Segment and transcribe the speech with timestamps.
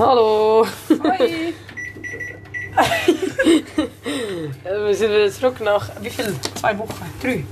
[0.00, 0.66] Hallo!
[0.88, 1.52] Hi!
[4.64, 6.32] Wir sind wieder zurück nach wie viel?
[6.54, 7.04] Zwei Wochen?
[7.22, 7.44] Drei?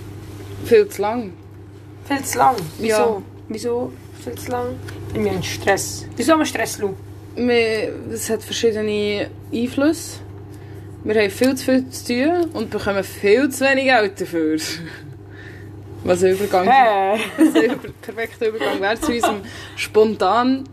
[0.65, 1.35] Viel zu lang.
[2.07, 2.57] Viel zu lang.
[2.79, 2.97] Wieso?
[2.97, 3.23] Ja.
[3.51, 3.93] Wieso
[4.25, 4.69] viel zu lang?
[5.13, 6.07] Weil wir haben Stress.
[6.17, 6.95] Wieso haben wir Stress, Lu?
[8.11, 10.21] Es hat verschiedene Einflüsse.
[11.05, 14.57] Wir haben viel zu viel zu tun und bekommen viel zu wenig Geld dafür.
[16.05, 17.21] Was ein Übergang Hä?
[17.37, 19.43] was ein perfekter Übergang wäre zu unserem
[19.77, 20.65] spontan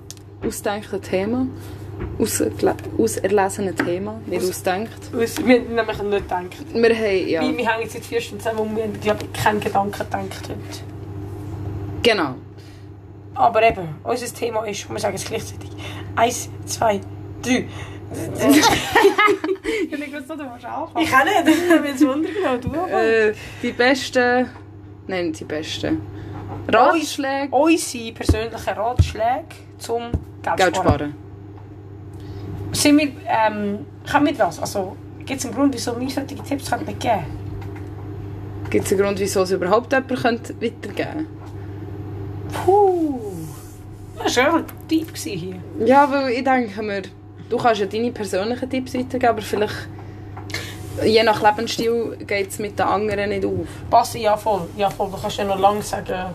[0.48, 1.48] ausgedachten Thema.
[2.20, 4.92] Ausgle- Auserlesenen Thema, nicht Aus- ausdenkt.
[5.14, 6.74] Was- Wir haben nämlich nicht gedacht.
[6.74, 9.42] Wir haben, ja, Weil wir hängen seit vier Stunden zusammen und wir haben, glaube ich,
[9.44, 10.20] keinen Gedanken gedacht
[10.50, 10.60] heute.
[12.04, 12.36] genau.
[13.34, 15.70] Aber eben, unser Thema ist, wir sagen es gleichzeitig,
[16.16, 17.00] eins, zwei,
[17.42, 17.68] drei.
[19.88, 21.04] Ich habe nicht gewusst, du musst anfangen.
[21.04, 22.62] Ich kann nicht, ich habe jetzt Wunder genommen.
[22.90, 22.96] Du.
[22.96, 24.50] Äh, die besten,
[25.08, 26.02] nein, die besten
[26.72, 29.46] Ratschläge, Unsere persönlichen Ratschläge
[29.80, 30.04] zum
[30.46, 30.94] Geld, Geld sparen.
[30.94, 31.16] sparen.
[32.72, 34.60] Sind wir, ähm, können wir das?
[34.60, 37.26] Also, gibt es einen Grund, wieso wir solche Tipps geben
[38.70, 41.26] Gibt es einen Grund, wieso es überhaupt jemand könnte weitergeben könnte?
[42.66, 43.20] Puh.
[44.24, 45.56] Das war ein Typ gewesen hier.
[45.86, 47.02] Ja, weil ich denke mir,
[47.50, 49.88] du kannst ja deine persönlichen Tipps weitergeben, aber vielleicht,
[51.04, 53.68] je nach Lebensstil, geht es mit den anderen nicht auf.
[53.90, 54.68] Passi, ja voll.
[54.78, 55.10] Ja voll.
[55.12, 56.34] Du kannst ja noch lange sagen,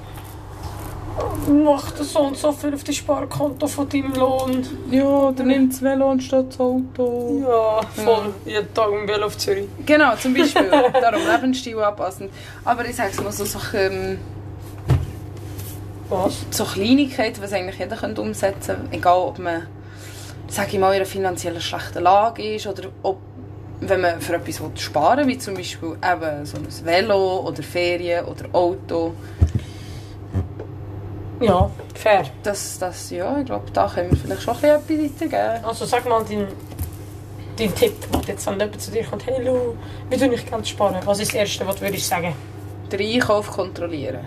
[1.64, 4.66] mach das so und so viel auf dein Sparkonto von deinem Lohn.
[4.90, 7.42] Ja, oder nimm das Velo anstatt das Auto.
[7.46, 8.34] Ja, voll.
[8.44, 9.68] Jeden Tag im Velo auf Zürich.
[9.84, 10.70] Genau, zum Beispiel.
[10.92, 12.28] Darum Lebensstil anpassen.
[12.64, 14.18] Aber ich sage es mal so, so, ähm,
[16.08, 16.44] Was?
[16.50, 18.96] so Kleinigkeiten, was eigentlich jeder könnte umsetzen könnte.
[18.96, 19.66] Egal, ob man,
[20.48, 23.18] sage ich mal, in einer finanziell schlechten Lage ist oder ob,
[23.80, 28.24] wenn man für etwas sparen will, wie zum Beispiel eben so ein Velo oder Ferien
[28.26, 29.14] oder Auto.
[31.40, 32.24] Ja, fair.
[32.42, 35.64] Das, das, ja, ich glaube, da können wir vielleicht schon ein bisschen etwas weitergeben.
[35.64, 36.48] Also sag mal deinen
[37.60, 39.74] dein Tipp, wenn jetzt wenn jemand zu dir kommt, hey Lu,
[40.08, 40.96] wie tue ich Geld sparen?
[41.04, 42.34] Was ist das Erste, was du würdest sagen?
[42.90, 44.20] Den Einkauf kontrollieren.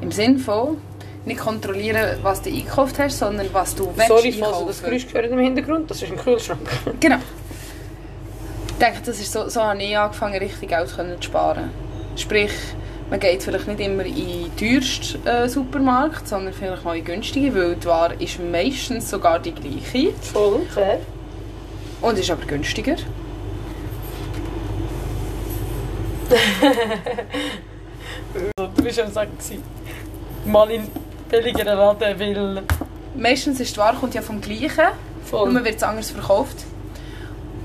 [0.00, 0.78] Im Sinne von,
[1.24, 5.06] nicht kontrollieren, was du eingekauft hast, sondern was du willst Sorry, falls du das Geräusch
[5.06, 6.60] gehört im Hintergrund, das ist ein Kühlschrank.
[7.00, 7.18] Genau.
[8.68, 11.70] Ich denke, das ist so, so habe ich angefangen, richtig Geld zu sparen.
[12.16, 12.52] Sprich,
[13.10, 17.54] man geht vielleicht nicht immer in den teuersten äh, Supermarkt, sondern vielleicht mal in günstige,
[17.54, 21.00] weil die Ware ist meistens sogar die gleiche Voll, fair.
[22.00, 22.96] und ist aber günstiger.
[28.56, 29.62] Du bist am Sagen, gewesen,
[30.46, 30.82] mal in
[31.28, 32.62] billigeren Laden, weil...
[33.16, 34.84] Meistens ist die Ware kommt ja vom Gleichen,
[35.24, 35.52] Voll.
[35.52, 36.64] nur wird es anders verkauft.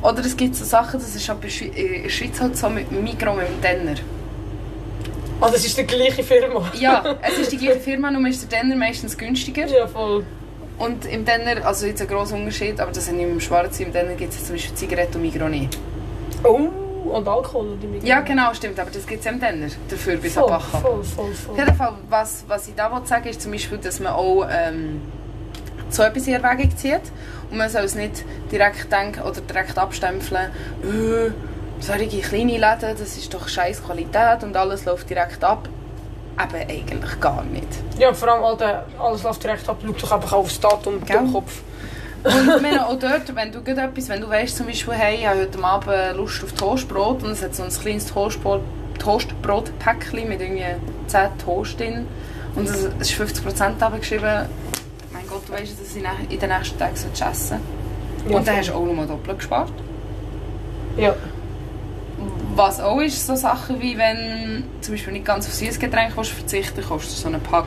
[0.01, 2.67] Oder es gibt so Sachen, das ist aber in Schwe- in der Schweiz halt so
[2.67, 3.95] mit Mikro, mit dem Denner.
[5.41, 6.71] Ah, das ist die gleiche Firma.
[6.79, 9.65] Ja, es ist die gleiche Firma, nur ist der Denner meistens günstiger.
[9.67, 10.23] Ja, voll.
[10.77, 13.93] Und im Denner, also jetzt ein grosser Unterschied, aber das ist nicht im Schwarzen, im
[13.93, 15.77] Denner gibt es zum Beispiel Zigaretten und Migros nicht.
[16.43, 16.69] Oh,
[17.09, 18.05] und Alkohol oder Mikro.
[18.05, 20.79] Ja genau, stimmt, aber das gibt es im Denner, dafür bis voll, Abacha.
[20.79, 21.57] voll, voll, Auf voll.
[21.57, 25.01] jeden Fall, was, was ich da wollte sagen ist zum Beispiel, dass man auch ähm,
[25.89, 27.01] so etwas in Erwägung zieht
[27.51, 30.49] und man soll es nicht direkt denken oder direkt abstempeln,
[30.83, 31.31] äh,
[31.79, 35.67] solche kleine Läden, das ist doch scheiß Qualität und alles läuft direkt ab.
[36.37, 37.67] Eben eigentlich gar nicht.
[37.97, 39.77] Ja, vor allem Alter, alles läuft direkt ab.
[39.81, 41.17] Schau doch einfach aufs Datum Gell?
[41.17, 41.61] im Kopf.
[42.23, 45.27] Und ich meine, auch dort, wenn du etwas, wenn du weißt zum Beispiel, hey, ich
[45.27, 48.61] habe heute Abend Lust auf Toastbrot und es hat so ein kleines Toastbrot,
[48.99, 50.65] Toastbrot-Päckchen mit irgendwie
[51.07, 52.07] 10 Toast drin
[52.55, 54.45] und es ist 50% abgeschrieben,
[55.13, 57.59] mein Gott, du weißt, dass ich in den nächsten Tagen essen soll.
[58.29, 59.71] Ja, und dann hast du auch nochmal doppelt gespart.
[60.97, 61.15] Ja.
[62.55, 66.31] Was auch ist, so Sachen wie wenn zum Beispiel nicht ganz auf süßes Getränk willst
[66.31, 67.65] verzichten kaufst du so einen Pack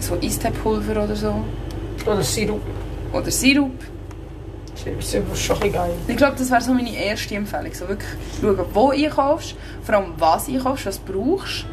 [0.00, 1.34] so Eistee-Pulver oder so.
[2.04, 2.60] Oder Sirup.
[3.12, 3.72] Oder Sirup.
[5.00, 5.92] Sirup ist schon geil.
[6.08, 7.72] Ich glaube, das wäre so meine erste Empfehlung.
[7.72, 8.08] So wirklich
[8.40, 11.64] schauen, wo du einkaufst, vor allem was du einkaufst, was du brauchst.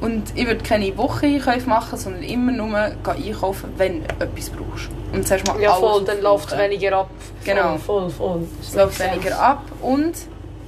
[0.00, 4.88] Und ich würde keine Woche-Einkäufe machen, sondern immer nur einkaufen, wenn du etwas brauchst.
[5.12, 6.70] Und zuerst mal Ja, voll, dann läuft aufbrauchen.
[6.70, 7.10] weniger ab.
[7.44, 7.78] Genau.
[7.78, 8.42] Voll, voll.
[8.60, 10.14] Es läuft weniger ab und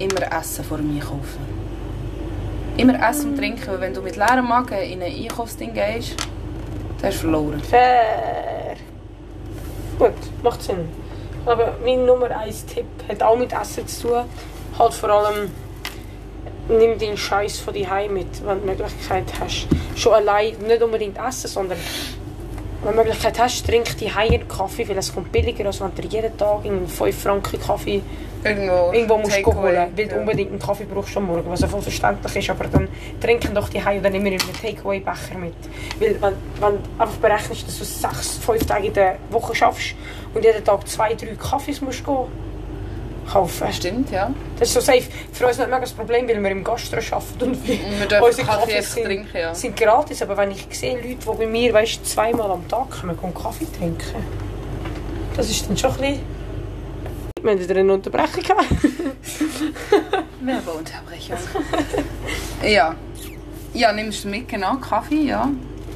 [0.01, 1.61] immer essen vor dem Einkaufen.
[2.77, 6.17] Immer essen und trinken, weil wenn du mit leerem Magen in ein Einkaufsding gehst,
[6.99, 7.61] dann hast du verloren.
[7.61, 8.77] Fair.
[9.99, 10.89] Gut, macht Sinn.
[11.45, 14.25] Aber mein Nummer 1 Tipp hat auch mit Essen zu tun.
[14.79, 15.51] Halt vor allem,
[16.69, 19.67] nimm deinen Scheiß von die mit, wenn du die Möglichkeit hast.
[19.97, 21.79] Schon allein, nicht unbedingt essen, sondern
[22.83, 25.95] wenn du die Möglichkeit hast, trink die Higher Kaffee, weil es kommt billiger, als wenn
[25.95, 28.03] du jeden Tag einen 5 Franken Kaffee
[28.43, 30.17] Irgendwo, irgendwo musst holen, weil du ja.
[30.19, 32.89] unbedingt einen Kaffee brauchst am Morgen, was ja voll verständlich ist, aber dann
[33.21, 35.53] trinken doch die Higher dann immer in einen Takeaway-Becher mit.
[35.99, 39.95] Weil wenn, wenn du einfach berechnest, dass du sechs, fünf Tage in der Woche schaffst
[40.33, 42.27] und jeden Tag zwei, drei Kaffees musst gehen,
[43.31, 43.73] kaufen.
[43.73, 44.33] Stimmt, ja.
[44.59, 45.05] Das ist so safe.
[45.33, 48.23] Für uns nicht mega das Problem, weil wir im Gastro arbeiten und wir, Und wir
[48.23, 49.55] unsere Kaffee einfach sind, trinken, ja.
[49.55, 50.23] sind gratis.
[50.23, 53.67] Aber wenn ich sehe Leute, die bei mir weißt, zweimal am Tag kommen und Kaffee
[53.79, 54.25] trinken,
[55.37, 56.41] das ist dann schon ein bisschen...
[57.43, 58.67] Wir haben wieder eine Unterbrechung gehabt.
[60.43, 61.39] Werbeunterbrechung.
[62.63, 62.95] ja.
[63.73, 65.49] Ja, nimmst du mit, genau, Kaffee, ja.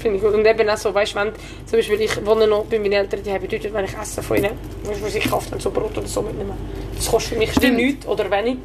[0.04, 0.34] Finde ich gut.
[0.34, 1.32] Und eben auch so, weißt du, wenn
[1.64, 4.36] zum Beispiel ich wohne noch bei meinen Eltern, die haben bedeutet, wenn ich Essen von
[4.36, 4.50] ihnen,
[4.82, 6.52] weißt du, was ich kaufe, dann so Brot oder so mitnehmen.
[6.94, 7.76] Das kostet für mich Stimmt.
[7.76, 8.58] nichts oder wenig.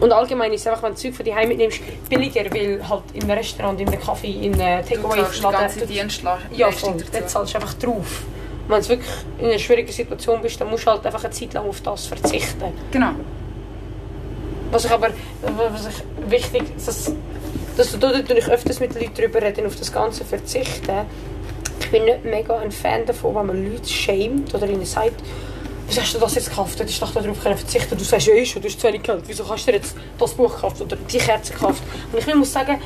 [0.00, 1.80] Und allgemein ist es einfach, wenn du Zeug von daheim mitnimmst,
[2.10, 6.20] billiger, weil halt im Restaurant, in einem Kaffee, in einem Du zahlst die ganze
[6.54, 6.96] Ja, voll.
[7.10, 8.22] Dort zahlst du einfach drauf.
[8.68, 11.54] Wenn du wirklich in einer schwierigen Situation bist, dann musst du halt einfach eine Zeit
[11.54, 12.64] lang auf das verzichten.
[12.90, 13.12] Genau.
[14.72, 15.08] Was ich aber
[15.40, 17.12] was ich wichtig dass,
[17.76, 21.06] dass du da natürlich öfters mit Leuten darüber reden, auf das Ganze verzichten.
[21.80, 25.22] Ich bin nicht mega ein Fan davon, wenn man Leute schämt oder ihnen sagt,
[25.86, 26.78] wieso hast du das jetzt gekauft?
[26.78, 29.22] Du hättest doch darauf verzichten Du sagst, ja, schon, du hast zu wenig Geld.
[29.26, 31.82] Wieso hast du jetzt das Buch gekauft oder die Kerze gekauft?
[32.12, 32.80] Und ich muss sagen,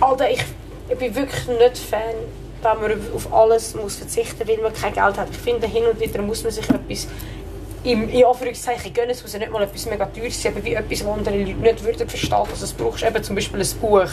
[0.00, 0.42] Alter, ich,
[0.88, 2.00] ich bin wirklich nicht Fan,
[2.62, 5.28] wenn man auf alles muss verzichten muss, weil man kein Geld hat.
[5.30, 7.06] Ich finde, hin und wieder muss man sich etwas
[7.84, 9.10] im, in Anführungszeichen gönnen.
[9.10, 12.08] Es nicht mal etwas mega teures sein, aber wie etwas, was andere Leute nicht würden
[12.08, 13.02] verstehen, dass es brauchst.
[13.04, 14.08] Eben zum Beispiel ein Buch.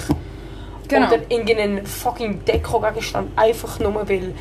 [0.88, 1.08] Genau.
[1.08, 4.34] Oder irgendeinen fucking Deko-Gegenstand, einfach nur weil...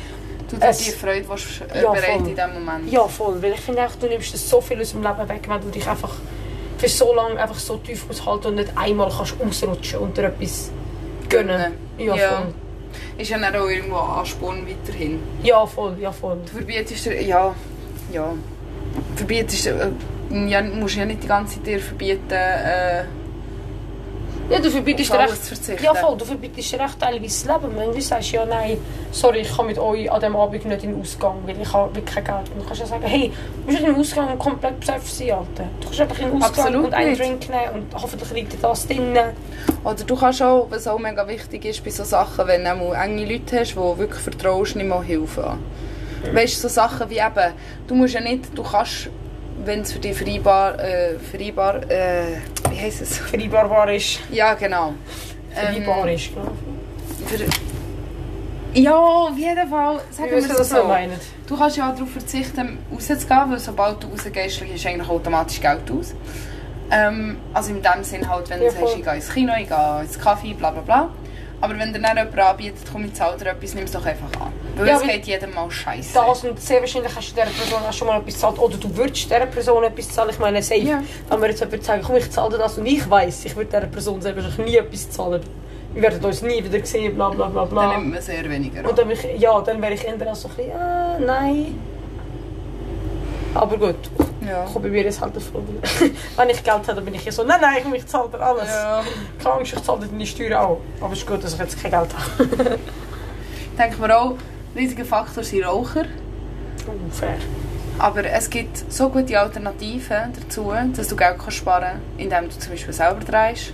[0.49, 2.29] Du dir die Freude willst, äh, Ja, bereiten voll.
[2.29, 2.89] in diesem Moment.
[2.91, 3.41] Ja, voll.
[3.43, 5.67] Weil ich finde auch, du nimmst das so viel aus dem Leben weg, wenn du
[5.67, 6.13] dich einfach
[6.77, 10.71] für so lange einfach so tief aushalten und nicht einmal kannst ausrutschen und dir etwas
[11.27, 11.73] gönnen.
[11.97, 12.29] Ja, Ja.
[12.29, 12.53] voll.
[13.17, 15.19] Ist ja dann auch irgendwo Ansporn weiterhin.
[15.43, 16.37] Ja, voll, ja, voll.
[16.45, 17.53] Du verbietest dir, ja,
[18.13, 18.33] ja.
[19.17, 19.89] Verbietest, äh,
[20.47, 23.03] ja, musst ja nicht die ganze Zeit dir verbieten, äh,
[24.49, 25.43] Ja, du verbietest dir alles echt...
[25.43, 25.83] zu verzichten.
[25.83, 27.75] Ja, voll, du verbietest dir echt teilweise das Leben.
[27.75, 28.77] Wenn du sagst, ja, nein,
[29.11, 31.93] sorry, ich kann mit euch an diesem Abend nicht in den Ausgang, weil ich habe
[31.93, 32.49] wirklich kein Geld.
[32.53, 35.69] Und du kannst ja sagen, hey, du musst nicht im Ausgang komplett besoffen sein, Alter.
[35.81, 37.21] Du kannst einfach in den Ausgang Absolut und einen nicht.
[37.21, 39.17] Drink nehmen und hoffentlich liegt dir das drin.
[39.83, 43.25] Oder du kannst auch, was auch mega wichtig ist bei so Sachen, wenn du enge
[43.25, 45.59] Leute hast, die du wirklich vertraust, nicht mal Hilfe an.
[46.33, 47.53] Weißt du, so Sachen wie eben,
[47.87, 49.09] du musst ja nicht, du kannst,
[49.65, 52.37] wenn es für dich vereinbar, äh, vereinbar, äh,
[52.71, 53.17] wie heisst es?
[53.17, 54.19] Vereinbarbar ist.
[54.31, 54.93] Ja, genau.
[55.53, 56.49] Vereinbar Ähm, ist, glaube
[58.73, 58.83] ich.
[58.83, 59.99] Ja, auf jeden Fall.
[60.11, 60.83] Sagen wir es so.
[60.83, 61.19] meinen?
[61.47, 65.89] Du kannst ja auch darauf verzichten, rauszugehen, weil sobald du rausgehst, ist eigentlich automatisch Geld
[65.91, 66.13] aus.
[66.91, 68.99] Ähm, also in dem Sinn halt, wenn Ja, du sagst, voll.
[68.99, 71.09] ich gehe ins Kino, ich gehe ins Kaffee, bla bla bla.
[71.59, 74.31] Aber wenn dir dann jemand anbietet, komm, ich zahle dir etwas, nimm es doch einfach
[74.39, 74.53] an.
[74.77, 76.13] Weil Ja, es geht jedem mal scheiße.
[76.13, 78.59] Das und sehr wahrscheinlich hast du dieser Person auch schon mal etwas gezahlt.
[78.59, 80.29] Oder du würdest dieser Person etwas zahlen.
[80.31, 80.79] Ich meine, safe.
[80.81, 81.01] Ja.
[81.29, 83.87] Wenn wir jetzt jemand sagen, komm, ich zahle das und ich weiss, ich würde dieser
[83.87, 85.41] Person selber nie etwas zahlen.
[85.93, 87.81] Wir werden uns nie wieder sehen, bla bla bla bla.
[87.93, 88.85] Dann nimmt man sehr weniger an.
[88.87, 91.79] Und dann, ich, ja, dann wäre ich eher so ein bisschen, äh, nein.
[93.55, 93.95] Aber gut,
[94.47, 94.65] Ja.
[94.67, 95.61] ich bei mir ist halt der Fall.
[96.35, 98.39] Wenn ich Geld habe, dann bin ich ja so, nein, nein, komm, ich zahle dir
[98.39, 98.67] alles.
[98.69, 99.03] Ja.
[99.41, 100.81] Keine Angst, ich zahle dir deine Steuern auch.
[101.01, 102.79] Aber es ist gut, dass ich jetzt kein Geld habe.
[103.77, 104.33] Denke mir auch,
[104.77, 106.05] riesiger Faktor sind Raucher.
[106.87, 107.37] Oh, fair.
[107.99, 112.59] Aber es gibt so gute Alternativen dazu, dass du Geld kannst sparen kannst, indem du
[112.59, 113.73] zum Beispiel selber drehst.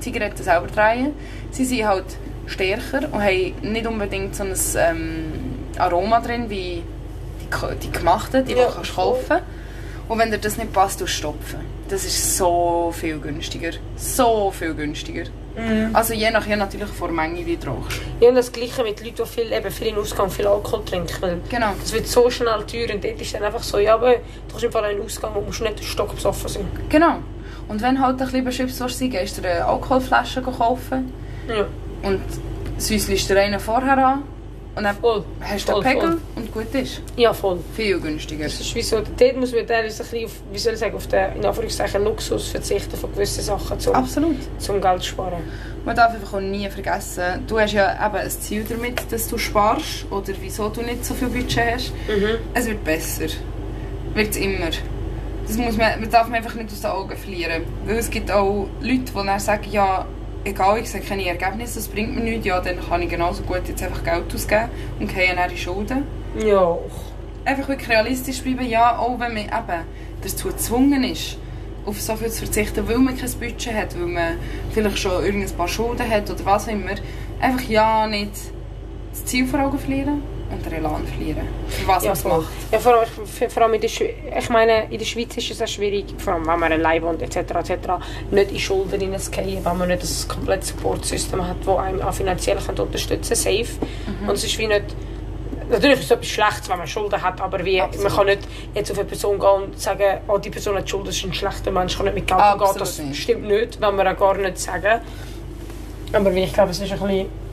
[0.00, 1.12] Zigaretten selber drehen.
[1.50, 2.06] Sie sind halt
[2.46, 5.32] stärker und haben nicht unbedingt so ein ähm,
[5.76, 6.82] Aroma drin wie
[7.40, 9.38] die, die gemachten, die, Ja, du kannst kaufen
[10.08, 11.60] Und wenn dir das nicht passt, du stopfen.
[11.88, 13.72] Das ist so viel günstiger.
[13.96, 15.24] So viel günstiger.
[15.58, 15.94] Mhm.
[15.94, 18.00] Also je nach je natürlich vor Menge, wie du rauchst.
[18.20, 21.16] Ja, und das Gleiche mit Leuten, die viel, eben viel in Ausgang viel Alkohol trinken.
[21.20, 21.72] Weil Genau.
[21.80, 24.64] das wird so schnell teuer und dort ist dann einfach so, ja, aber du kannst
[24.64, 26.68] im Fall einen Ausgang und musst nicht stockbesoffen sein.
[26.88, 27.18] Genau.
[27.68, 31.12] Und wenn halt ein bisschen willst, sein, gehst du eine Alkoholflasche kaufen
[31.48, 31.66] Ja,
[32.02, 32.20] und
[32.78, 34.22] säuselst dir einen vorher an
[34.78, 35.24] und dann voll.
[35.40, 36.18] hast du voll, Pegel voll.
[36.36, 37.02] und gut ist.
[37.16, 37.58] Ja, voll.
[37.74, 38.44] Viel günstiger.
[38.44, 41.06] Das ist wie so, dort muss man ein bisschen auf, wie soll ich sagen, auf
[41.08, 44.36] den, in Anführungszeichen, Luxus verzichten von gewissen Sachen, zum, Absolut.
[44.58, 45.42] zum Geld zu sparen.
[45.84, 49.36] Man darf einfach auch nie vergessen, du hast ja eben ein Ziel damit, dass du
[49.36, 51.92] sparst oder wieso du nicht so viel Budget hast.
[52.08, 52.38] Mhm.
[52.54, 53.26] Es wird besser.
[54.14, 54.70] Wird es immer.
[55.46, 57.62] Das muss man, man darf man einfach nicht aus den Augen verlieren.
[57.84, 60.06] Weil es gibt auch Leute, die dann sagen, ja,
[60.44, 63.62] egal, ich sehe keine Ergebnisse, das bringt mir nichts, ja, dann kann ich genauso gut
[63.66, 64.68] jetzt einfach Geld ausgeben
[64.98, 66.04] und gehe dann in Schulden.
[66.38, 66.78] Ja.
[67.44, 69.84] Einfach wirklich realistisch bleiben, ja, auch wenn man eben
[70.22, 71.38] dazu gezwungen ist,
[71.86, 74.34] auf so viel zu verzichten, weil man kein Budget hat, weil man
[74.72, 76.90] vielleicht schon irgendein paar Schulden hat oder was immer.
[77.40, 78.32] Einfach ja, nicht
[79.12, 81.46] das Ziel vor Augen verlieren und den Elan verlieren.
[81.68, 82.38] Für was Ja, man es voll.
[82.38, 82.46] macht.
[82.72, 85.62] Ja, vor, allem- vor allem in der Schweiz, ich meine, in der Schweiz ist es
[85.62, 87.36] auch schwierig, vor allem wenn man allein wohnt etc.
[87.36, 87.72] etc.
[88.30, 92.56] nicht in Schulden hineinzugehen, wenn man nicht ein komplettes Supportsystem hat, das einem auch finanziell
[92.58, 93.66] unterstützen kann, safe.
[94.22, 94.28] Mhm.
[94.28, 94.84] Und es ist wie nicht...
[95.70, 98.38] Natürlich ist es etwas Schlechtes, wenn man Schulden hat, aber wie, man kann nicht
[98.74, 101.34] jetzt auf eine Person gehen und sagen, oh, die Person hat Schulden, das ist ein
[101.34, 102.70] schlechter Mensch, kann nicht mit Geld umgehen.
[102.78, 105.02] Das stimmt nicht, wenn wir auch gar nicht sagen.
[106.10, 107.47] Aber wie, ich glaube, es ist ein bisschen...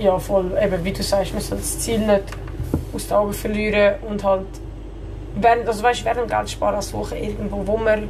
[0.00, 2.24] Ja, voll, eben, wie du sagst, man soll das Ziel nicht
[2.94, 4.46] aus den Augen verlieren und halt
[5.36, 8.08] während, also weißt, während dem Geld sparen suchen irgendwo, wo man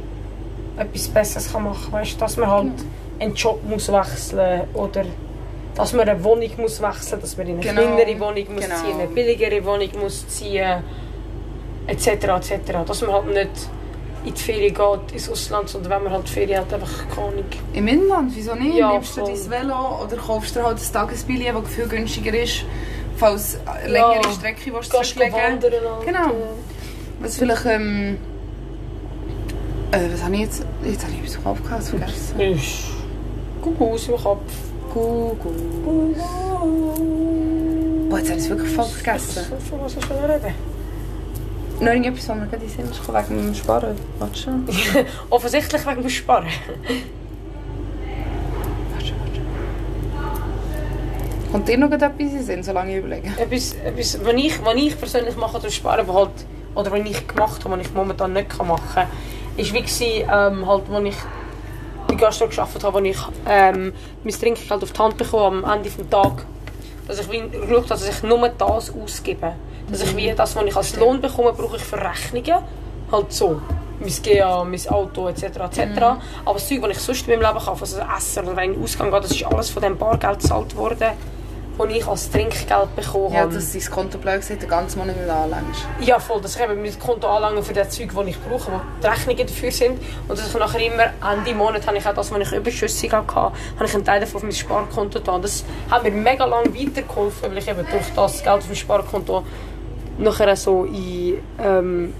[0.77, 1.99] etwas Besseres kann machen kann.
[2.01, 2.71] Weißt, dass man halt
[3.19, 5.03] einen Job muss wechseln oder
[5.75, 7.81] dass man eine Wohnung muss wechseln, dass man in eine Genau.
[7.81, 8.75] kleinere Wohnung muss Genau.
[8.77, 10.81] ziehen, eine billigere Wohnung muss ziehen,
[11.87, 12.07] etc.
[12.07, 12.85] etc.
[12.87, 13.69] Dass man halt nicht
[14.23, 17.43] in die Ferien geht, ins Ausland, sondern wenn man halt Ferien hat, einfach keine.
[17.73, 18.75] Im Inland, wieso nicht?
[18.75, 19.33] Ja, Nimmst du voll.
[19.33, 22.63] dein Velo oder kaufst dir halt ein Tagesbillet, das viel günstiger ist,
[23.17, 24.21] falls längere.
[24.33, 26.29] Strecke willst, Gehst du zurücklegen wandern halt, Genau.
[26.29, 28.17] äh, Was vielleicht, ähm...
[29.91, 30.65] Äh, was habe ich jetzt...
[30.85, 32.39] Jetzt habe ich etwas im Kopf gehabt, vergessen.
[32.39, 32.83] Ist
[33.61, 34.51] gut aus im Kopf.
[34.93, 36.15] Google.
[38.09, 39.43] Boah, jetzt habe ich es wirklich voll vergessen.
[39.69, 40.53] Von was du schon reden?
[41.81, 43.97] Noch irgendetwas, was mir gerade in den Sinn gekommen, wegen dem Sparen.
[44.19, 44.67] Warte schon.
[45.31, 46.47] Offensichtlich wegen dem Sparen.
[51.51, 53.29] Kommt dir noch etwas in den Sinn, solange ich überlege?
[53.35, 56.29] Etwas, etwas was, ich, was ich persönlich mache durch Sparen, halt,
[56.75, 59.07] oder was ich gemacht habe, was ich momentan nicht machen kann,
[59.57, 61.15] ist wie gewesen, ähm, halt, als ich
[62.07, 63.17] bei Gastro gearbeitet habe, wo ich
[63.49, 63.91] ähm,
[64.23, 66.45] mein Trinkgeld auf die Hand bekomme am Ende des Tages.
[67.07, 69.53] Dass ich wie geschaut habe, dass ich nur das ausgebe.
[69.89, 72.63] Dass ich wie das, was ich als Lohn bekomme, brauche ich für Rechnungen.
[73.11, 73.61] Halt so.
[73.99, 75.43] Mein GA, mein Auto etc.
[75.43, 76.01] etc.
[76.45, 78.69] Aber das Zeug, das ich sonst in meinem Leben kaufe, also Essen oder wenn ich
[78.69, 81.11] in den Ausgang gehe, das ist alles von dem Bargeld gezahlt worden,
[81.77, 83.53] das ich als Trinkgeld bekommen Ja, habe.
[83.55, 85.85] dass dein Konto blöd gesagt den ganzen Monat nicht anlängst.
[86.01, 86.41] Ja, voll.
[86.41, 89.47] Dass ich eben mein Konto anlange für das Zeug, das ich brauche, wo die Rechnungen
[89.47, 89.99] dafür sind.
[90.27, 93.35] Und dass ich nachher immer Ende Monat habe ich auch das, was ich überschüssig hatte,
[93.35, 93.53] habe
[93.85, 95.41] ich einen Teil davon auf mein Sparkonto getan.
[95.41, 99.43] Das hat mir mega lange weitergeholfen, weil ich eben durch das Geld auf dem Sparkonto
[100.17, 102.13] nachher so in, ähm,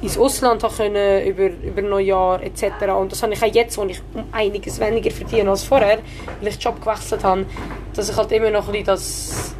[0.00, 2.64] ins Ausland können, über, über Neujahr etc.
[2.98, 5.98] Und das habe ich auch jetzt, wo ich um einiges weniger verdiene als vorher,
[6.40, 7.46] weil ich den Job gewechselt habe,
[7.94, 9.54] dass ich halt immer noch ein bisschen das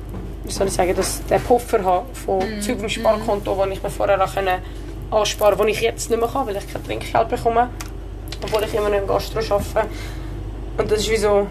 [0.45, 2.63] wie soll ich sagen, dass der Puffer habe von Mhm.
[2.63, 4.63] Zeug im Sparkonto, wo ich mir vorher auch können
[5.11, 7.69] ansparen konnte, den ich jetzt nicht mehr kann, weil ich kein Trinkgeld bekomme,
[8.43, 9.89] obwohl ich immer noch im Gastro arbeite.
[10.79, 11.47] Und das ist wie so,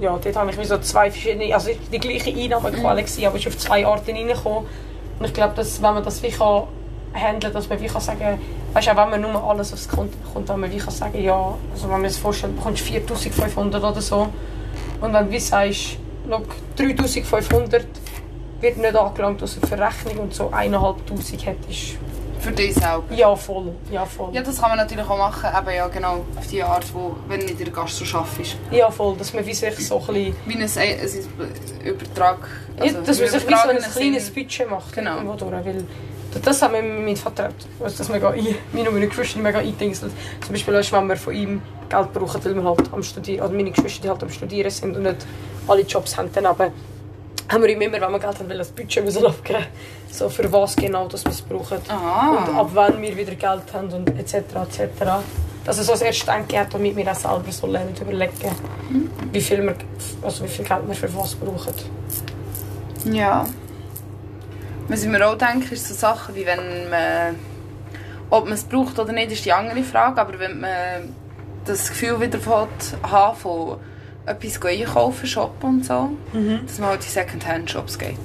[0.00, 3.46] ja, dort habe ich wie so zwei verschiedene, also die gleiche Einnahmequelle gewesen, aber ist
[3.46, 4.66] auf zwei Arten reingekommen.
[5.18, 6.64] Und ich glaube, dass wenn man das wie kann
[7.14, 8.38] handeln, dass man wie kann sagen,
[8.72, 11.22] weißt du, auch wenn man nur alles aufs Konto bekommt, dass man wie kann sagen,
[11.22, 14.28] ja, also wenn man sich vorstellt, du bekommst 4500 oder so
[15.00, 16.42] und wenn du wie sagst, schau,
[16.76, 17.86] 3500
[18.60, 21.98] wird nicht angelangt, außer für Rechnung und so 1500 hättest.
[22.42, 23.04] Für dich selber.
[23.10, 23.72] Ja, voll.
[23.88, 24.30] Ja, voll.
[24.34, 27.38] Ja, das kann man natürlich auch machen, eben ja genau auf die Art, wo, wenn
[27.38, 28.56] du in der Gastro arbeitest.
[28.72, 29.16] Ja, voll.
[29.16, 30.36] Dass man wie sich so ein bisschen...
[30.46, 32.48] Wie ein, ein Übertrag.
[32.78, 34.92] ja, dass man sich wie so ein kleines Budget macht.
[34.92, 35.36] Genau.
[35.36, 35.84] durch, weil
[36.40, 37.50] das hat mir mein Vater
[37.82, 40.12] also das mega ein, meine und meine Geschwister mega eingedingselt.
[40.40, 43.54] Zum Beispiel weißt, wenn wir von ihm Geld brauchen, weil wir halt am Studieren, also
[43.54, 45.26] meine Geschwister die halt am Studieren sind und nicht
[45.68, 46.72] alle Jobs haben, dann aber
[47.52, 49.66] haben wir ihm immer, wenn wir Geld haben, das Budget müssen abgeben.
[50.10, 51.78] So für was genau das wir es brauchen.
[51.88, 52.30] Ah.
[52.30, 54.34] Und ab wann wir wieder Geld haben und etc.
[54.34, 54.88] etc.
[55.64, 58.32] Dass er so das erste Denken hat, damit wir auch selber so lernen überlegen,
[59.32, 59.74] wie, viel wir,
[60.22, 61.74] also wie viel Geld wir für was brauchen.
[63.12, 63.46] Ja.
[64.92, 67.34] Was ich mir auch denke, ist so Sachen wie wenn man...
[68.28, 70.20] Ob man es braucht oder nicht, ist die andere Frage.
[70.20, 71.14] Aber wenn man
[71.64, 73.78] das Gefühl wieder hat, haben von
[74.26, 76.10] etwas einkaufen, shoppen und so,
[76.66, 78.18] dass man halt in Secondhand-Shops geht.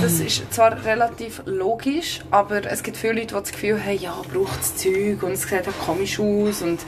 [0.00, 4.14] Das ist zwar relativ logisch, aber es gibt viele Leute, die das Gefühl haben, ja,
[4.32, 6.80] braucht das Zeug und es sieht halt komisch aus und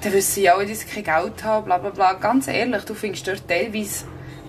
[0.00, 2.14] dann wissen sie auch, dass sie kein Geld haben, bla bla bla.
[2.14, 4.06] Ganz ehrlich, du findest dort teilweise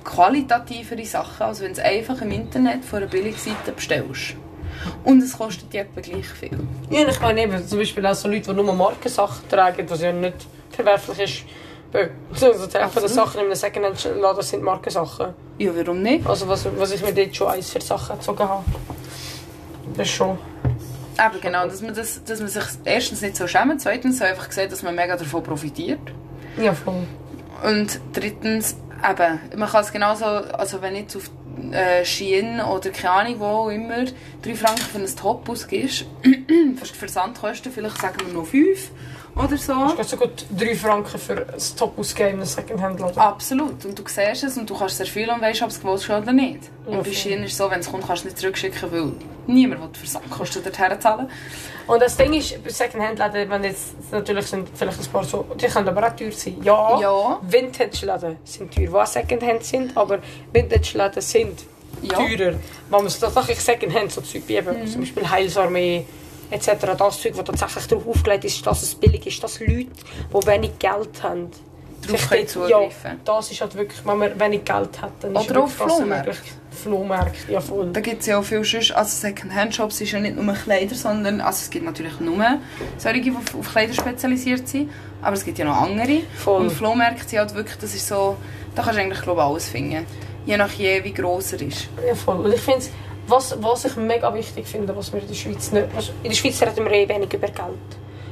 [0.08, 4.36] qualitativere Sachen, als wenn du es einfach im Internet von einer Billigseite bestellst.
[5.04, 6.58] Und es kostet dir etwa gleich viel.
[6.90, 10.14] Ja, ich meine eben, zum Beispiel auch so Leute, die nur Markensachen tragen, was ja
[10.14, 11.44] nicht verwerflich ist.
[11.92, 12.08] Bö.
[12.34, 15.34] So, so die der Sachen in einem Secondhand-Laden sind Markensachen.
[15.58, 16.26] Ja, warum nicht?
[16.28, 18.64] Also was, was ich mir dort schon eins für Sachen gezogen habe.
[19.96, 20.38] Das ist schon...
[21.18, 24.52] Aber genau, dass man, das, dass man sich erstens nicht so schämt, zweitens so einfach
[24.52, 26.00] sieht, dass man mega davon profitiert.
[26.62, 27.08] Ja, voll.
[27.64, 31.30] Und drittens, eben, man kann es genauso, also wenn jetzt auf
[31.72, 34.06] äh, Shein oder keine Ahnung wo immer
[34.44, 38.92] 3 Franken für ein Top ausgibst, für Versandkosten vielleicht sagen wir noch 5
[39.44, 39.74] oder so.
[39.74, 43.17] Du kannst so gut 3 Franken für ein Top ausgeben in einem Secondhand-Laden.
[43.17, 43.86] Absolut.
[43.86, 46.10] Und du siehst es und du kannst sehr viel und weißt, ob es gewollt ist
[46.10, 46.60] oder nicht.
[46.89, 47.12] Ja, und bei.
[47.12, 49.12] Shein ist es so, wenn es kommt, kannst du es nicht zurückschicken, weil
[49.48, 51.29] niemand will Versandkosten dorthin zahlen.
[51.88, 55.67] Und das Ding ist, bei Secondhand-Läden, wenn jetzt natürlich sind vielleicht ein paar so, die
[55.67, 56.58] können aber auch teuer sein.
[56.63, 57.39] Ja, Ja.
[57.41, 60.20] Vintage-Läden sind teuer, was Secondhand sind, aber
[60.51, 61.60] Vintage-Läden sind
[62.01, 62.15] Ja.
[62.15, 62.53] teurer.
[62.56, 64.88] Wenn man es tatsächlich Secondhand so Zeug wie eben, Mhm.
[64.88, 66.06] zum Beispiel Heilsarmee
[66.51, 70.48] etc., das Zeug, das tatsächlich darauf aufgelegt ist, dass es billig ist, dass Leute, die
[70.48, 71.50] wenig Geld haben,
[72.06, 73.20] Darauf können dort- ja, zugreifen.
[73.25, 76.38] das ist halt wirklich, wenn man wenig Geld hat, dann ist Oder auf das möglich.
[76.84, 77.89] Flohmärkte, ja voll.
[77.92, 81.42] Da gibt es ja auch viel sonst, also Second-Hand-Shops ist ja nicht nur Kleider, sondern,
[81.42, 82.46] also es gibt natürlich nur
[82.98, 84.92] solche, die auf, auf Kleider spezialisiert sind,
[85.24, 86.20] aber es gibt ja noch andere.
[86.38, 86.62] Voll.
[86.62, 88.38] Und Flohmärkte sind halt wirklich, das ist so,
[88.75, 90.06] da kannst du eigentlich glaube ich, alles finden.
[90.46, 91.88] Je nach je, wie gross er ist.
[92.08, 92.38] Ja, voll.
[92.46, 92.86] Und ich finde
[93.27, 95.88] was, was ich mega wichtig finde, was wir in der Schweiz nicht...
[95.96, 97.77] Was, in der Schweiz reden wir eh wenig über Geld.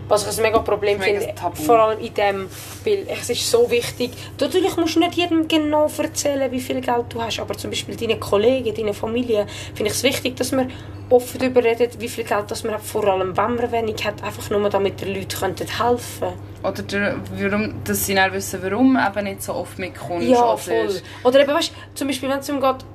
[0.07, 1.55] Was ich ein mega Problem Mega finde, Tabu.
[1.55, 2.47] vor allem in dem,
[2.83, 7.05] weil es ist so wichtig, natürlich musst du nicht jedem genau erzählen, wie viel Geld
[7.09, 10.71] du hast, aber zum Beispiel deinen Kollegen, deiner Familie, finde ich es wichtig, dass man
[11.09, 14.23] offen darüber redet, wie viel Geld das man hat, vor allem wenn man wenig hat,
[14.23, 16.33] einfach nur damit die Leute helfen
[16.63, 20.27] Oder der, warum, dass sie dann wissen, warum eben nicht so oft mitkommst.
[20.27, 21.01] Ja, oder, voll.
[21.23, 22.85] Oder eben, weißt, zum Beispiel, wenn es um geht,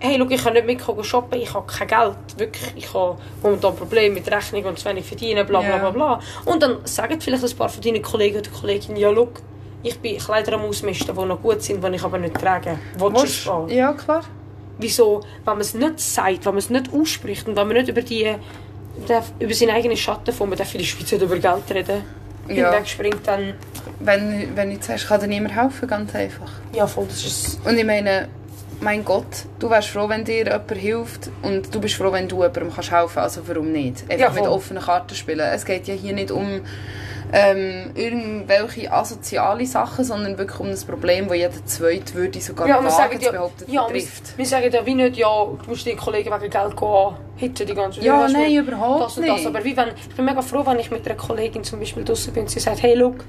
[0.00, 3.76] hey, schau, ich kann nicht mitkommen shoppen, ich habe kein Geld, wirklich, ich habe momentan
[3.76, 6.20] Probleme mit Rechnung und zu wenig verdienen, bla bla bla bla.
[6.46, 9.28] Und dann sagen vielleicht ein paar von deinen Kollegen oder Kolleginnen, ja, schau,
[9.82, 12.78] ich bin Kleider am Ausmisten, die noch gut sind, die ich aber nicht trage.
[12.98, 13.72] Willst du es?
[13.72, 14.22] Ja, klar.
[14.78, 17.88] Wieso, wenn man es nicht sagt, wenn man es nicht ausspricht und wenn man nicht
[17.88, 18.34] über die
[19.38, 22.02] über seinen eigenen Schatten von, man darf in der Schweiz nicht über Geld reden,
[22.48, 22.54] Ja.
[22.70, 23.54] hinweg springt, dann,
[24.00, 26.50] Wenn, wenn du sagst, kann dir niemand helfen, ganz einfach.
[26.74, 28.28] ja voll, das ist Und ich meine,
[28.80, 32.36] mein Gott, du wärst froh, wenn dir jemand hilft und du bist froh, wenn du
[32.36, 33.38] jemandem kannst helfen kannst.
[33.38, 34.02] Also warum nicht?
[34.10, 35.40] Einfach Ja, mit offenen Karten spielen.
[35.40, 36.62] Es geht ja hier nicht um
[37.32, 42.82] ähm, irgendwelche asoziale Sachen, sondern wirklich um ein Problem, das jeder Zweite würde sogar Ja,
[42.82, 44.36] wir wagen ja, behaupten, ja wir, betrifft.
[44.36, 47.74] wir sagen ja wie nicht, ja, du musst deinen Kollegen wegen Geld gehen, hitten die
[47.74, 49.36] ganze Ja, weißt du, nein, überhaupt das und das.
[49.36, 49.46] nicht.
[49.46, 52.32] Aber wie wenn, ich bin mega froh, wenn ich mit einer Kollegin zum Beispiel draußen
[52.32, 53.24] bin und sie sagt, hey, look,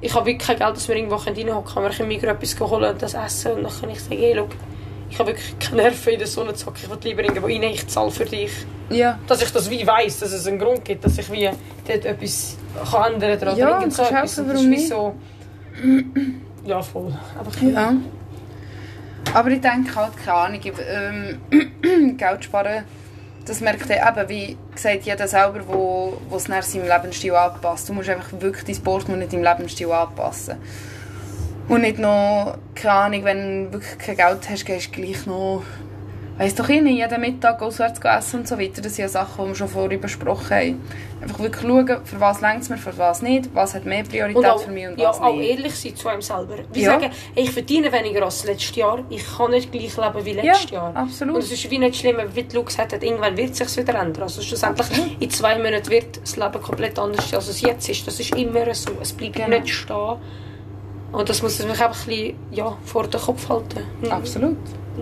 [0.00, 2.90] ich habe wirklich kein Geld, dass wir irgendwo reinhocken können, wir können mir etwas holen
[2.92, 3.52] und das essen.
[3.52, 4.50] Und dann kann ich sagen, hey, look,
[5.10, 7.62] ich habe wirklich keine Nerven in der Sonne zu hocken, ich will lieber irgendwo rein,
[7.64, 8.52] ich zahle für dich.
[8.90, 11.50] Ja, Dass ich das wie weiss, dass es einen Grund gibt, dass ich wie
[11.86, 12.56] dort etwas
[12.90, 14.36] kann ändern kann oder Ja, irgend so etwas.
[14.38, 14.88] helfen, warum nicht?
[14.88, 15.14] So,
[16.64, 17.12] ja, voll.
[17.38, 17.92] Einfach ja.
[19.34, 22.84] Aber ich denke halt, keine Ahnung, ich- ähm, Geld sparen,
[23.48, 27.88] das merkt er eben, wie gesagt, jeder selber, wo, wo es nach seinem Lebensstil anpasst.
[27.88, 30.56] Du musst einfach wirklich dein Portemonnaie deinem Lebensstil anpassen.
[31.68, 35.62] Und nicht noch, keine Ahnung, wenn du wirklich kein Geld hast, gehst du gleich noch,
[36.38, 38.80] weiss doch ich nicht, jeden Mittag auswärts essen und so weiter.
[38.80, 40.80] Das sind ja Sachen, die wir schon vorher besprochen haben.
[41.20, 44.44] Einfach wirklich schauen, für was längt es mir, für was nicht, was hat mehr Priorität
[44.46, 45.50] auch, für mich und ja, was auch nicht.
[45.50, 46.54] ehrlich sein zu einem selber.
[46.72, 46.92] Wie Ja.
[46.92, 50.70] sagen, hey, ich verdiene weniger als letztes Jahr, ich kann nicht gleich leben wie letztes
[50.70, 50.96] Ja, Jahr.
[50.96, 51.34] absolut.
[51.34, 53.98] Und es ist wie nicht schlimm, wie Lu gesagt hat, irgendwann wird es sich wieder
[53.98, 54.22] ändern.
[54.22, 54.86] Also schlussendlich,
[55.18, 58.06] in zwei Monaten wird das Leben komplett anders sein, als es jetzt ist.
[58.06, 58.92] Das ist immer so.
[59.02, 59.48] Es bleibt Genau.
[59.58, 60.16] nicht stehen.
[61.10, 63.80] Und das muss man sich einfach ein bisschen ja, vor den Kopf halten.
[64.02, 64.56] In, Absolut.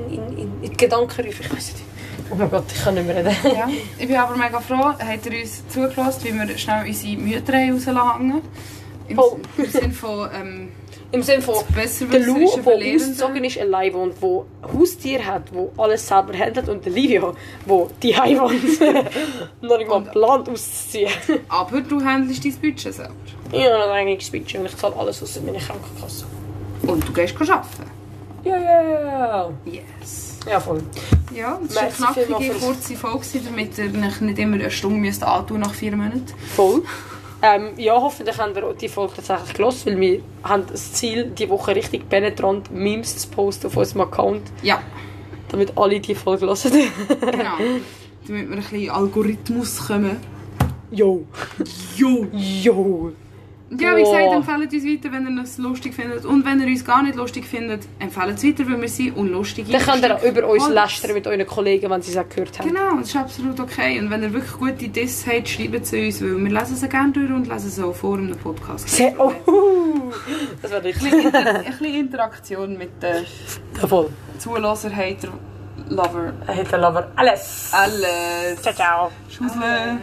[0.08, 1.42] In, in, in, in die Gedanken rufen.
[1.44, 1.82] Ich weiß nicht.
[2.30, 3.36] Oh mein Gott, ich kann nicht mehr reden.
[3.44, 7.52] Ja, ich bin aber mega froh, habt ihr uns zugelassen, wie wir schnell unsere Mütter
[7.52, 8.42] rauslassen.
[9.08, 9.38] Im, Oh.
[9.56, 10.68] Im Sinne von ähm,
[11.12, 13.10] Im Sinne von, besser Der Lou, Überlebenden.
[13.12, 17.86] ausgezogen ist, allein wohnt, der Haustier hat, der alles selber handelt und der Livio, der
[18.02, 18.80] die wohnt.
[19.62, 21.12] noch nicht mal plant auszuziehen.
[21.48, 23.14] Aber du handelst dein Budget selber.
[23.52, 26.26] ich habe ein eigenes Budget und ich zahle alles aus meiner Krankenkasse.
[26.82, 27.95] Und du gehst arbeiten.
[28.46, 30.38] Ja, ja, Yes.
[30.48, 30.60] ja.
[30.60, 30.82] voll.
[31.34, 35.22] Ja, das war eine knackige, kurze Folge, damit ihr euch nicht immer eine Stunde müsst
[35.24, 36.24] antun nach vier Monaten.
[36.54, 36.82] Voll.
[37.42, 41.48] Ähm, ja, hoffentlich haben wir die Folge tatsächlich gelesen, weil wir haben das Ziel, die
[41.50, 44.80] Woche richtig penetrant Memes zu posten auf unserem Account, Ja,
[45.48, 46.56] damit alle die Folge hören.
[47.20, 47.56] genau.
[48.26, 50.16] damit wir ein bisschen Algorithmus kommen.
[50.90, 51.24] Jo.
[51.96, 52.26] Jo!
[52.32, 53.12] Jo.
[53.68, 56.24] Ja, wie gesagt, empfehlt uns weiter, wenn ihr es lustig findet.
[56.24, 59.72] Und wenn ihr uns gar nicht lustig findet, empfehlt es weiter, weil wir sind unlustige
[59.72, 62.68] Dann könnt ihr über uns lästern mit euren Kollegen, wenn sie es gehört haben.
[62.68, 63.98] Genau, das ist absolut okay.
[63.98, 67.12] Und wenn ihr wirklich gute Diss habt, schreibt es uns, weil wir lesen sie gerne
[67.12, 68.88] durch und lesen sie auch vor einem Podcast.
[68.88, 69.32] Sehr, oh,
[70.62, 71.10] das war Ein richtig.
[71.10, 73.26] bisschen, Inter ein bisschen Interaktion mit den
[73.88, 74.10] voll.
[74.38, 75.32] Zuhörer, Hater,
[75.88, 76.32] Lover.
[76.46, 77.70] Hater Lover, alles.
[77.72, 78.62] Alles.
[78.62, 79.12] Ciao, ciao.
[79.28, 79.98] Schussle.